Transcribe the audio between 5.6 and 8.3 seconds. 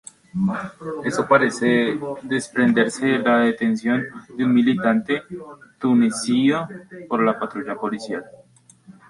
tunecino por una patrulla policial.